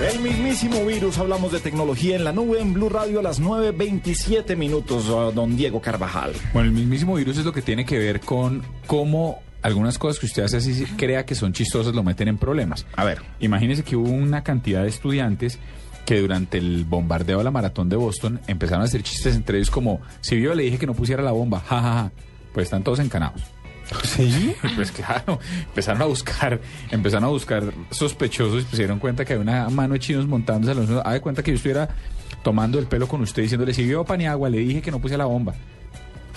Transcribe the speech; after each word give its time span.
El 0.00 0.20
mismísimo 0.20 0.86
virus, 0.86 1.18
hablamos 1.18 1.50
de 1.50 1.58
tecnología 1.58 2.14
en 2.14 2.22
la 2.22 2.32
nube 2.32 2.60
en 2.60 2.72
Blue 2.72 2.88
Radio 2.88 3.18
a 3.18 3.22
las 3.22 3.42
9.27 3.42 4.56
minutos, 4.56 5.08
uh, 5.08 5.32
don 5.32 5.56
Diego 5.56 5.80
Carvajal. 5.80 6.32
Bueno, 6.52 6.68
el 6.68 6.74
mismísimo 6.74 7.16
virus 7.16 7.38
es 7.38 7.44
lo 7.44 7.52
que 7.52 7.62
tiene 7.62 7.84
que 7.84 7.98
ver 7.98 8.20
con 8.20 8.62
cómo 8.86 9.42
algunas 9.60 9.98
cosas 9.98 10.20
que 10.20 10.26
usted 10.26 10.44
hace 10.44 10.58
así 10.58 10.84
crea 10.96 11.26
que 11.26 11.34
son 11.34 11.52
chistosas 11.52 11.96
lo 11.96 12.04
meten 12.04 12.28
en 12.28 12.38
problemas. 12.38 12.86
A 12.94 13.04
ver. 13.04 13.22
Imagínese 13.40 13.82
que 13.82 13.96
hubo 13.96 14.08
una 14.08 14.44
cantidad 14.44 14.84
de 14.84 14.88
estudiantes 14.88 15.58
que 16.06 16.20
durante 16.20 16.58
el 16.58 16.84
bombardeo 16.84 17.40
a 17.40 17.42
la 17.42 17.50
maratón 17.50 17.88
de 17.88 17.96
Boston 17.96 18.40
empezaron 18.46 18.82
a 18.82 18.84
hacer 18.84 19.02
chistes 19.02 19.34
entre 19.34 19.58
ellos 19.58 19.70
como, 19.70 20.00
si 20.20 20.40
yo 20.40 20.54
le 20.54 20.62
dije 20.62 20.78
que 20.78 20.86
no 20.86 20.94
pusiera 20.94 21.24
la 21.24 21.32
bomba, 21.32 21.58
jajaja, 21.66 21.82
ja, 21.82 22.02
ja. 22.04 22.12
pues 22.54 22.66
están 22.66 22.84
todos 22.84 23.00
encanados. 23.00 23.42
¿Sí? 24.04 24.54
Pues 24.76 24.92
claro, 24.92 25.38
empezaron 25.66 26.02
a 26.02 26.04
buscar, 26.04 26.60
empezaron 26.90 27.24
a 27.24 27.28
buscar 27.28 27.64
sospechosos 27.90 28.64
y 28.64 28.70
se 28.70 28.76
dieron 28.76 28.98
cuenta 28.98 29.24
que 29.24 29.32
había 29.32 29.42
una 29.42 29.68
mano 29.70 29.94
de 29.94 30.00
chinos 30.00 30.26
montándose 30.26 30.72
a 30.72 30.74
los... 30.74 31.02
Ah, 31.04 31.12
de 31.12 31.20
cuenta 31.20 31.42
que 31.42 31.50
yo 31.50 31.56
estuviera 31.56 31.88
tomando 32.42 32.78
el 32.78 32.86
pelo 32.86 33.08
con 33.08 33.20
usted 33.22 33.42
diciéndole, 33.42 33.74
si 33.74 33.84
vio 33.84 34.04
Paniagua, 34.04 34.50
le 34.50 34.58
dije 34.58 34.82
que 34.82 34.90
no 34.90 35.00
pusiera 35.00 35.24
la 35.24 35.28
bomba 35.28 35.54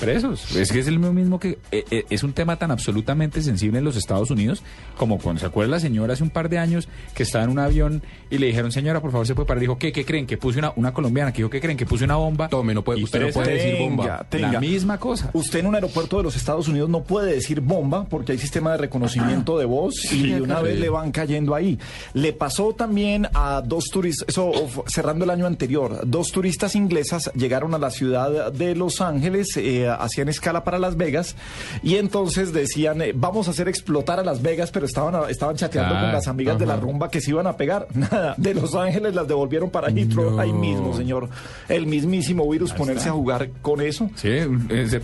presos. 0.02 0.56
Es 0.56 0.72
que 0.72 0.80
es 0.80 0.88
el 0.88 1.00
mismo 1.00 1.40
que 1.40 1.60
eh, 1.72 1.86
eh, 1.92 2.06
es 2.10 2.24
un 2.24 2.34
tema 2.34 2.58
tan 2.58 2.72
absolutamente 2.72 3.42
sensible 3.42 3.80
en 3.80 3.86
los 3.86 3.96
Estados 3.96 4.32
Unidos 4.32 4.64
como 4.98 5.20
cuando 5.20 5.40
se 5.40 5.46
acuerda 5.46 5.72
la 5.72 5.80
señora 5.80 6.14
hace 6.14 6.24
un 6.24 6.30
par 6.30 6.50
de 6.50 6.58
años 6.58 6.90
que 7.14 7.24
estaba 7.24 7.44
en 7.44 7.52
un 7.52 7.60
avión 7.60 8.02
y 8.30 8.38
le 8.38 8.48
dijeron, 8.48 8.72
señora, 8.72 9.02
por 9.02 9.12
favor, 9.12 9.28
se 9.28 9.36
puede 9.36 9.48
parar. 9.48 9.62
Dijo, 9.62 9.78
¿qué, 9.78 9.92
qué 9.92 10.06
creen? 10.06 10.26
Que 10.26 10.38
puse 10.38 10.60
una, 10.60 10.74
una 10.76 10.94
colombiana 10.94 11.32
que 11.32 11.38
dijo, 11.38 11.50
¿qué 11.50 11.62
creen? 11.62 11.78
Que 11.78 11.86
puse 11.86 12.06
una 12.06 12.16
bomba. 12.16 12.50
Tome, 12.50 12.74
no 12.74 12.84
puede, 12.84 13.04
usted 13.04 13.22
no 13.22 13.30
puede 13.30 13.54
decir 13.54 13.80
bomba. 13.80 14.26
Tenga. 14.30 14.54
La 14.54 14.60
misma 14.60 14.98
cosa. 14.98 15.30
Usted 15.34 15.60
en 15.60 15.68
un 15.68 15.76
aeropuerto 15.76 16.18
de 16.18 16.24
los 16.24 16.36
Estados 16.36 16.68
Unidos 16.68 16.90
no 16.90 17.04
puede 17.04 17.34
decir 17.34 17.62
bomba 17.62 18.06
porque 18.06 18.32
hay 18.32 18.38
sistema 18.38 18.72
de 18.72 18.78
reconocimiento 18.78 19.58
de 19.58 19.66
voz 19.66 20.12
y 20.12 20.32
de 20.32 20.42
una 20.42 20.62
vez 20.62 20.80
le 20.80 20.90
van 20.90 21.12
cayendo 21.12 21.56
ahí. 21.56 21.78
Le 22.14 22.34
pasó 22.34 22.74
también 22.74 23.28
a 23.34 23.62
dos 23.62 23.86
turistas, 23.86 24.28
eso 24.30 24.52
cerrando 24.88 25.26
el 25.26 25.30
año 25.30 25.46
anterior, 25.46 26.02
dos 26.06 26.32
turistas 26.32 26.76
inglesas 26.76 27.32
llegaron 27.36 27.74
a 27.74 27.78
la 27.78 27.92
ciudad 27.92 28.52
de 28.52 28.76
Los 28.76 29.02
Ángeles, 29.02 29.58
eh, 29.58 29.88
hacían 29.96 30.30
escala 30.30 30.64
para 30.64 30.80
Las 30.80 30.98
Vegas 30.98 31.36
y 31.84 31.96
entonces 31.96 32.54
decían, 32.54 33.02
eh, 33.02 33.14
vamos 33.16 33.48
a 33.48 33.52
hacer 33.52 33.68
explotar 33.68 34.20
a 34.20 34.24
Las 34.24 34.42
Vegas, 34.42 34.72
pero 34.72 34.86
estaban, 34.86 35.30
estaban 35.30 35.56
chateando 35.56 35.92
Ah, 35.96 36.02
con 36.02 36.12
las 36.12 36.28
amigas 36.28 36.60
de 36.60 36.66
la 36.66 36.76
rumba 36.78 37.10
que 37.10 37.22
se 37.22 37.32
iban 37.32 37.48
a 37.48 37.58
pegar. 37.58 37.88
Nada, 37.94 38.36
de 38.38 38.54
Los 38.54 38.76
Ángeles 38.76 39.16
las 39.16 39.28
devolvieron 39.28 39.70
para 39.70 39.90
Heathrow 39.90 40.40
ahí 40.40 40.54
mismo, 40.54 40.96
señor. 40.96 41.30
El 41.68 41.88
mismísimo 41.88 42.50
virus 42.50 42.74
ponerse 42.74 43.10
a 43.10 43.12
jugar 43.12 43.50
con 43.62 43.82
eso. 43.82 44.10
Sí, 44.16 44.30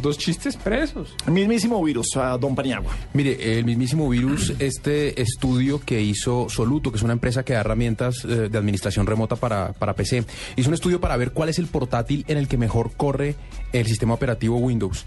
dos 0.02 0.18
chistes 0.18 0.56
presos. 0.58 1.16
El 1.26 1.34
mismísimo 1.34 1.84
virus, 1.84 2.16
a 2.18 2.38
Don 2.38 2.56
Paniagua. 2.56 2.92
Mire, 3.14 3.60
el 3.60 3.66
mismísimo 3.66 4.10
virus, 4.10 4.54
este 4.60 5.22
estudio 5.22 5.82
que 5.84 6.02
hizo 6.02 6.50
Soluto, 6.50 6.92
que 6.92 6.98
es 6.98 7.04
una 7.04 7.14
empresa 7.14 7.44
que 7.44 7.54
da 7.54 7.60
herramientas 7.62 8.26
eh, 8.26 8.50
de 8.50 8.58
administración 8.58 9.06
remota 9.06 9.36
para, 9.36 9.74
para 9.74 9.94
PC, 9.94 10.26
hizo 10.56 10.70
un 10.70 10.74
estudio 10.74 11.00
para 11.00 11.18
ver 11.18 11.32
cuál 11.32 11.50
es 11.50 11.60
el 11.60 11.68
portátil 11.68 12.26
en 12.28 12.38
el 12.38 12.48
que 12.48 12.58
mejor 12.58 12.92
corre 12.96 13.36
el 13.74 13.86
sistema 13.86 14.14
operativo 14.14 14.58
Windows. 14.67 15.05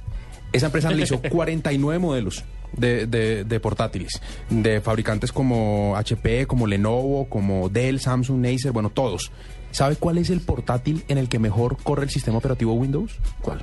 Esa 0.53 0.67
empresa 0.67 0.89
analizó 0.89 1.21
49 1.23 1.99
modelos 2.07 2.45
de, 2.77 3.07
de- 3.07 3.45
de 3.45 3.61
portátiles, 3.61 4.21
de 4.49 4.81
fabricantes 4.81 5.31
como 5.33 5.95
HP, 5.97 6.47
como 6.47 6.67
Lenovo, 6.67 7.29
como 7.29 7.69
Dell, 7.69 8.01
Samsung, 8.01 8.45
Acer, 8.47 8.73
bueno, 8.73 8.91
todos. 8.91 9.31
¿Sabe 9.73 9.97
cuál 9.97 10.19
es 10.19 10.31
el 10.31 10.41
portátil 10.41 11.05
en 11.09 11.19
el 11.19 11.29
que 11.29 11.39
mejor 11.39 11.77
corre 11.83 12.05
el 12.05 12.11
sistema 12.11 12.39
operativo 12.39 12.73
Windows? 12.75 13.13
¿Cuál? 13.41 13.63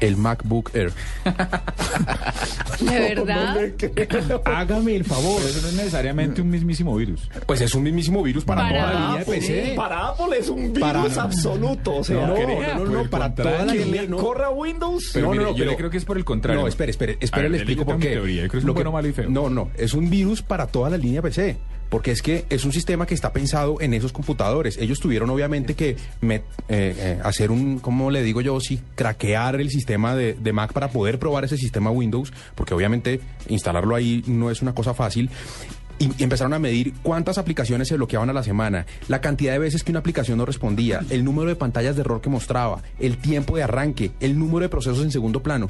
El 0.00 0.16
MacBook 0.18 0.72
Air. 0.74 0.92
¿De 2.80 2.98
verdad? 3.14 3.56
Hágame 4.44 4.96
el 4.96 5.04
favor. 5.04 5.36
Pero 5.38 5.48
eso 5.48 5.62
no 5.62 5.68
es 5.68 5.74
necesariamente 5.74 6.42
un 6.42 6.50
mismísimo 6.50 6.94
virus. 6.96 7.30
Pues 7.46 7.60
es 7.62 7.74
un 7.74 7.82
mismísimo 7.84 8.22
virus 8.22 8.44
para, 8.44 8.62
Para 8.62 8.78
toda 8.80 8.92
la 8.92 9.00
línea 9.06 9.24
de. 9.24 9.24
PC. 9.24 9.72
Para 9.74 10.08
Apple 10.08 10.38
es 10.38 10.48
un 10.50 10.72
virus 10.72 10.80
Para- 10.80 11.22
absoluto. 11.22 11.96
O 11.96 12.04
sea, 12.04 12.26
No, 12.26 12.34
no, 12.36 12.84
no, 12.84 13.02
no, 13.04 13.10
para 13.10 13.34
toda 13.34 13.64
la 13.64 13.72
línea. 13.72 14.02
le 14.02 14.08
no. 14.08 14.18
corra 14.18 14.50
Windows. 14.50 15.10
Pero 15.14 15.26
No, 15.26 15.32
mire, 15.32 15.44
no, 15.44 15.50
no, 15.52 15.56
yo 15.56 15.64
le 15.64 15.76
creo 15.76 15.88
que 15.90 15.96
es 15.96 16.04
por 16.04 16.18
el 16.18 16.24
contrario. 16.26 16.60
No, 16.60 16.68
espere, 16.68 16.90
espere, 16.90 17.16
espere, 17.20 17.42
ver, 17.44 17.50
le 17.52 17.56
explico 17.58 17.84
por 17.86 17.98
qué. 17.98 18.08
teoría, 18.10 18.42
yo 18.42 18.48
creo 18.48 18.50
que 18.50 18.58
es 18.58 18.64
Lo 18.64 18.72
un 18.72 18.74
bueno, 18.74 18.92
malo 18.92 19.08
y 19.08 19.12
feo. 19.12 19.30
No, 19.30 19.48
no, 19.48 19.70
es 19.76 19.94
un 19.94 20.10
virus 20.10 20.42
para 20.42 20.66
toda 20.66 20.90
la 20.90 20.98
línea 20.98 21.22
PC. 21.22 21.56
Porque 21.88 22.10
es 22.10 22.22
que 22.22 22.44
es 22.50 22.64
un 22.64 22.72
sistema 22.72 23.06
que 23.06 23.14
está 23.14 23.32
pensado 23.32 23.80
en 23.80 23.94
esos 23.94 24.12
computadores. 24.12 24.76
Ellos 24.78 24.98
tuvieron 24.98 25.30
obviamente 25.30 25.74
que 25.74 25.96
met- 26.20 26.42
eh, 26.68 26.94
eh, 26.98 27.20
hacer 27.22 27.50
un, 27.50 27.78
¿cómo 27.78 28.10
le 28.10 28.22
digo 28.22 28.40
yo? 28.40 28.58
Sí, 28.60 28.80
craquear 28.94 29.60
el 29.60 29.70
sistema 29.70 30.14
de, 30.16 30.34
Mac 30.52 30.72
para 30.72 30.88
poder 30.88 31.18
probar 31.18 31.44
ese 31.44 31.56
sistema 31.56 31.90
Windows, 31.90 32.32
porque 32.54 32.74
obviamente 32.74 33.20
instalarlo 33.48 33.94
ahí 33.94 34.24
no 34.26 34.50
es 34.50 34.62
una 34.62 34.74
cosa 34.74 34.94
fácil. 34.94 35.30
Y 35.98 36.10
empezaron 36.22 36.52
a 36.52 36.58
medir 36.58 36.92
cuántas 37.02 37.38
aplicaciones 37.38 37.88
se 37.88 37.96
bloqueaban 37.96 38.28
a 38.28 38.34
la 38.34 38.42
semana, 38.42 38.84
la 39.08 39.22
cantidad 39.22 39.52
de 39.52 39.58
veces 39.58 39.82
que 39.82 39.92
una 39.92 40.00
aplicación 40.00 40.36
no 40.36 40.44
respondía, 40.44 41.00
el 41.08 41.24
número 41.24 41.48
de 41.48 41.56
pantallas 41.56 41.94
de 41.96 42.02
error 42.02 42.20
que 42.20 42.28
mostraba, 42.28 42.82
el 42.98 43.16
tiempo 43.16 43.56
de 43.56 43.62
arranque, 43.62 44.10
el 44.20 44.38
número 44.38 44.60
de 44.60 44.68
procesos 44.68 45.02
en 45.02 45.10
segundo 45.10 45.42
plano. 45.42 45.68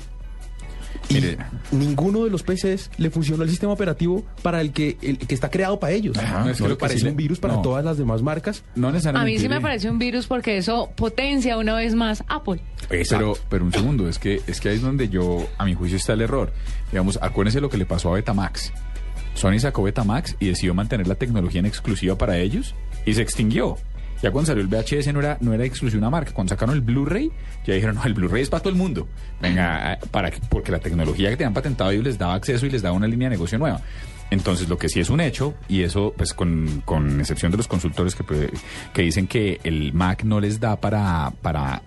Y 1.08 1.14
Mire. 1.14 1.38
ninguno 1.70 2.24
de 2.24 2.30
los 2.30 2.42
PCs 2.42 2.90
le 2.98 3.10
funcionó 3.10 3.44
el 3.44 3.50
sistema 3.50 3.72
operativo 3.72 4.24
para 4.42 4.60
el 4.60 4.72
que, 4.72 4.96
el 5.02 5.18
que 5.18 5.34
está 5.34 5.50
creado 5.50 5.78
para 5.78 5.92
ellos. 5.92 6.16
Ajá, 6.18 6.42
no 6.44 6.50
es 6.50 6.56
que 6.56 6.62
le 6.64 6.68
lo 6.70 6.76
que 6.76 6.80
parece 6.80 6.98
sí 6.98 7.04
le- 7.04 7.10
un 7.12 7.16
virus 7.16 7.38
para 7.38 7.54
no. 7.54 7.62
todas 7.62 7.84
las 7.84 7.96
demás 7.96 8.22
marcas. 8.22 8.64
No 8.74 8.88
A 8.88 8.92
necesariamente. 8.92 9.32
mí 9.34 9.38
sí 9.40 9.48
me 9.48 9.60
parece 9.60 9.88
un 9.88 9.98
virus 9.98 10.26
porque 10.26 10.56
eso 10.58 10.90
potencia 10.96 11.56
una 11.58 11.74
vez 11.76 11.94
más 11.94 12.24
Apple. 12.28 12.60
Pero, 12.88 13.38
pero 13.48 13.64
un 13.64 13.72
segundo, 13.72 14.08
es 14.08 14.18
que, 14.18 14.40
es 14.46 14.60
que 14.60 14.68
ahí 14.70 14.76
es 14.76 14.82
donde 14.82 15.08
yo, 15.08 15.46
a 15.58 15.64
mi 15.64 15.74
juicio, 15.74 15.96
está 15.96 16.12
el 16.14 16.22
error. 16.22 16.52
Digamos, 16.90 17.18
acuérdense 17.22 17.60
lo 17.60 17.68
que 17.70 17.76
le 17.78 17.86
pasó 17.86 18.10
a 18.10 18.14
Betamax. 18.14 18.72
Sony 19.34 19.58
sacó 19.58 19.82
Betamax 19.82 20.34
y 20.40 20.46
decidió 20.48 20.72
mantener 20.74 21.06
la 21.06 21.14
tecnología 21.14 21.60
en 21.60 21.66
exclusiva 21.66 22.16
para 22.16 22.38
ellos 22.38 22.74
y 23.04 23.14
se 23.14 23.22
extinguió. 23.22 23.76
Ya 24.22 24.30
cuando 24.30 24.46
salió 24.46 24.62
el 24.62 24.68
VHS 24.68 25.12
no 25.12 25.20
era, 25.20 25.36
no 25.40 25.52
era 25.52 25.64
exclusiva 25.64 25.98
una 25.98 26.10
marca. 26.10 26.32
Cuando 26.32 26.50
sacaron 26.50 26.74
el 26.74 26.80
Blu-ray, 26.80 27.30
ya 27.66 27.74
dijeron, 27.74 27.96
no, 27.96 28.04
el 28.04 28.14
Blu-ray 28.14 28.42
es 28.42 28.48
para 28.50 28.62
todo 28.62 28.70
el 28.72 28.76
mundo. 28.78 29.08
Venga, 29.40 29.92
eh, 29.94 29.98
para 30.10 30.30
que- 30.30 30.40
porque 30.48 30.72
la 30.72 30.78
tecnología 30.78 31.28
que 31.30 31.36
tenían 31.36 31.52
patentado 31.54 31.90
ellos 31.90 32.04
les 32.04 32.18
daba 32.18 32.34
acceso 32.34 32.64
y 32.66 32.70
les 32.70 32.82
daba 32.82 32.96
una 32.96 33.06
línea 33.06 33.28
de 33.28 33.36
negocio 33.36 33.58
nueva. 33.58 33.80
Entonces, 34.28 34.68
lo 34.68 34.76
que 34.76 34.88
sí 34.88 34.98
es 34.98 35.08
un 35.08 35.20
hecho, 35.20 35.54
y 35.68 35.82
eso, 35.82 36.12
pues, 36.16 36.32
con, 36.34 36.82
con 36.84 37.20
excepción 37.20 37.52
de 37.52 37.58
los 37.58 37.68
consultores 37.68 38.16
que, 38.16 38.24
pues, 38.24 38.50
que 38.92 39.02
dicen 39.02 39.28
que 39.28 39.60
el 39.62 39.92
Mac 39.92 40.24
no 40.24 40.40
les 40.40 40.58
da 40.58 40.80
para, 40.80 41.32
para 41.42 41.80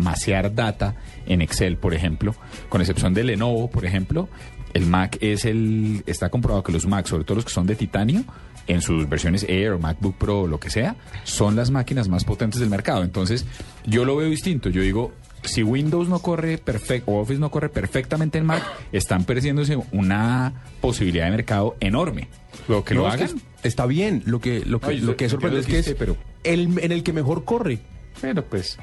data 0.54 0.96
en 1.26 1.42
Excel, 1.42 1.76
por 1.76 1.94
ejemplo, 1.94 2.34
con 2.70 2.80
excepción 2.80 3.14
de 3.14 3.26
Lenovo, 3.26 3.70
por 3.70 3.84
ejemplo, 3.86 4.30
el 4.74 4.86
Mac 4.86 5.18
es 5.22 5.46
el, 5.46 6.04
está 6.06 6.30
comprobado 6.30 6.64
que 6.64 6.72
los 6.72 6.86
Macs, 6.86 7.10
sobre 7.10 7.24
todo 7.24 7.36
los 7.36 7.46
que 7.46 7.52
son 7.52 7.66
de 7.68 7.76
titanio, 7.76 8.24
en 8.68 8.82
sus 8.82 9.10
versiones 9.10 9.44
Air 9.50 9.72
o 9.72 9.80
MacBook 9.80 10.16
Pro 10.18 10.42
o 10.42 10.48
lo 10.48 10.60
que 10.60 10.70
sea, 10.70 10.96
son 11.24 11.56
las 11.56 11.72
máquinas 11.72 12.08
más 12.08 12.24
potentes 12.24 12.60
del 12.60 12.70
mercado. 12.70 13.04
Entonces, 13.04 13.46
yo 13.86 14.06
lo 14.06 14.16
veo 14.16 14.30
distinto. 14.30 14.70
Yo 14.70 14.82
digo, 14.84 15.12
si 15.44 15.64
Windows 15.64 16.08
no 16.08 16.20
corre 16.20 16.58
perfecto, 16.60 17.10
o 17.12 17.20
Office 17.22 17.40
no 17.40 17.50
corre 17.50 17.70
perfectamente 17.70 18.38
en 18.38 18.46
Mac, 18.46 18.64
están 18.92 19.24
perdiéndose 19.24 19.76
una 19.92 20.54
posibilidad 20.82 21.26
de 21.26 21.32
mercado 21.32 21.76
enorme. 21.80 22.28
Lo 22.68 22.84
que 22.84 22.94
No, 22.94 23.02
lo 23.02 23.08
es 23.10 23.16
que 23.16 23.24
hagan. 23.24 23.42
está 23.64 23.88
bien. 23.88 24.22
Lo 24.28 24.40
que, 24.40 24.64
lo 24.66 24.80
que, 24.80 24.88
No, 24.88 24.92
yo 24.94 25.06
lo 25.08 25.16
que 25.18 25.26
es 25.26 25.32
sorprendente 25.32 25.80
es 25.80 25.86
que 25.86 25.92
es 25.92 25.98
pero- 25.98 26.16
el, 26.44 26.78
en 26.80 26.92
el 26.92 27.02
que 27.02 27.12
mejor 27.14 27.46
corre. 27.46 27.80
Pero 28.22 28.46
pues. 28.46 28.78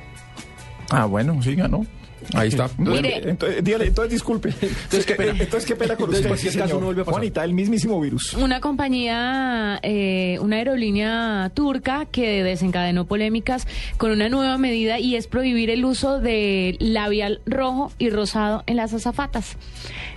Ah, 0.91 1.05
bueno, 1.05 1.41
sí 1.43 1.55
ganó. 1.55 1.87
Ahí 2.35 2.49
está. 2.49 2.69
Mire. 2.79 3.29
Entonces, 3.29 3.63
dígale, 3.63 3.87
entonces 3.87 4.13
disculpe. 4.13 4.49
Entonces, 4.49 5.07
¿qué 5.07 5.15
pena, 5.15 5.33
entonces, 5.39 5.67
¿qué 5.67 5.77
pena 5.77 5.97
con 5.97 6.05
Entonces, 6.05 6.21
usted? 6.21 6.29
cualquier 6.29 6.53
sí, 6.53 6.59
caso 6.59 6.81
no 6.81 6.87
vuelve 6.87 7.03
a 7.03 7.05
pasar. 7.05 7.19
Juanita, 7.21 7.45
el 7.45 7.53
mismísimo 7.55 8.01
virus. 8.01 8.35
Una 8.35 8.61
compañía, 8.61 9.79
eh, 9.83 10.39
una 10.41 10.57
aerolínea 10.57 11.51
turca 11.55 12.07
que 12.07 12.43
desencadenó 12.43 13.07
polémicas 13.07 13.67
con 13.97 14.11
una 14.11 14.29
nueva 14.29 14.59
medida 14.59 14.99
y 14.99 15.17
es 15.17 15.27
prohibir 15.27 15.71
el 15.71 15.85
uso 15.85 16.21
de 16.21 16.77
labial 16.81 17.41
rojo 17.47 17.93
y 17.99 18.11
rosado 18.11 18.63
en 18.67 18.77
las 18.77 18.95
azafatas. 18.95 19.57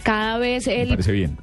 Cada 0.04 0.38
vez 0.38 0.68
Me 0.68 0.82
el... 0.82 0.90
parece 0.90 1.12
bien. 1.12 1.38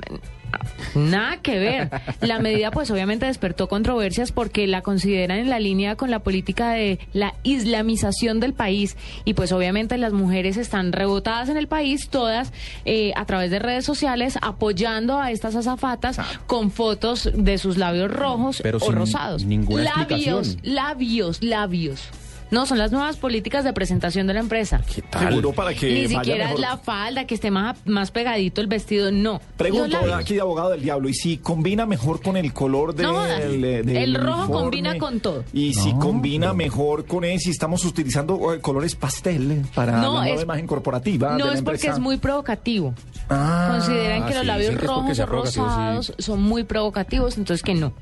Nada 0.97 1.37
que 1.39 1.59
ver. 1.59 1.91
La 2.21 2.39
medida 2.39 2.71
pues 2.71 2.91
obviamente 2.91 3.27
despertó 3.27 3.69
controversias 3.69 4.33
porque 4.33 4.67
la 4.67 4.83
consideran 4.83 5.39
en 5.39 5.51
la 5.51 5.59
línea 5.61 5.97
con 5.97 6.11
la 6.11 6.21
política 6.21 6.71
de 6.71 6.99
la 7.13 7.35
islamización 7.43 8.41
del 8.41 8.55
país 8.55 8.97
y 9.25 9.35
pues 9.35 9.53
obviamente 9.53 9.99
las 9.99 10.13
mujeres 10.13 10.57
están 10.57 10.93
rebotadas 10.93 11.49
en 11.49 11.57
el 11.57 11.69
país 11.69 12.09
todas 12.09 12.53
eh, 12.85 13.13
a 13.17 13.25
través 13.27 13.51
de 13.51 13.59
redes 13.59 13.85
sociales 13.85 14.39
apoyando 14.43 15.21
a 15.21 15.31
estas 15.31 15.55
azafatas 15.57 16.19
con 16.47 16.71
fotos 16.71 17.31
de 17.35 17.59
sus 17.59 17.77
labios 17.77 18.11
rojos 18.11 18.61
Pero 18.63 18.79
o 18.81 18.93
rosados. 18.93 19.45
ninguna 19.45 19.85
labios, 19.85 20.57
labios, 20.63 21.43
labios. 21.43 22.09
No, 22.51 22.65
son 22.67 22.79
las 22.79 22.93
nuevas 22.93 23.17
políticas 23.17 23.65
de 23.65 23.73
presentación 23.73 24.27
de 24.27 24.35
la 24.35 24.41
empresa. 24.41 24.81
Seguro 25.19 25.53
para 25.53 25.75
que 25.75 25.93
Ni 25.93 26.09
siquiera 26.09 26.45
mejor. 26.45 26.55
es 26.55 26.61
la 26.61 26.77
falda, 26.77 27.27
que 27.27 27.35
esté 27.35 27.51
más, 27.51 27.77
más 27.87 28.11
pegadito 28.13 28.61
el 28.61 28.69
vestido, 28.69 29.11
no. 29.11 29.41
Pregunto 29.57 29.97
aquí 30.15 30.35
de 30.35 30.41
abogado 30.43 30.71
del 30.71 30.83
diablo, 30.83 31.09
¿y 31.09 31.15
si 31.15 31.39
combina 31.39 31.87
mejor 31.87 32.23
con 32.23 32.37
el 32.37 32.53
color 32.53 32.95
del, 32.95 33.07
No 33.07 33.15
jodas. 33.15 33.41
de- 33.41 33.83
del 33.83 33.97
El 33.97 34.15
rojo 34.15 34.39
uniforme? 34.43 34.61
combina 34.63 34.99
con 34.99 35.21
todo. 35.21 35.45
Y 35.53 35.75
si 35.75 35.93
combina 35.95 36.53
mejor 36.53 37.05
con 37.07 37.25
él, 37.25 37.41
si 37.41 37.51
estamos 37.51 37.85
utilizando 37.85 38.55
eh, 38.55 38.61
colores 38.61 38.95
pastel 38.95 39.63
para 39.75 39.93
No, 40.01 40.15
la 40.15 40.21
nueva 40.21 40.29
es- 40.37 40.43
imagen 40.43 40.67
corporativa 40.67 41.33
de 41.33 41.39
No 41.39 41.47
la 41.47 41.53
es 41.55 41.63
porque 41.63 41.77
empresa. 41.79 41.95
es 41.95 41.99
muy 41.99 42.17
provocativo. 42.19 42.95
Ah, 43.29 43.69
Consideran 43.73 44.23
que 44.25 44.33
sí, 44.33 44.39
los 44.39 44.47
labios 44.47 44.81
rojos 44.81 45.11
o 45.11 45.15
sí. 45.15 45.23
rosados 45.25 46.13
son 46.19 46.43
muy 46.43 46.63
provocativos, 46.65 47.37
entonces 47.39 47.63
que 47.65 47.75
no. 47.75 47.93